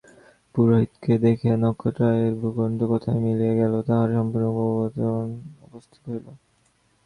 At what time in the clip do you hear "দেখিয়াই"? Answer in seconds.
1.25-1.61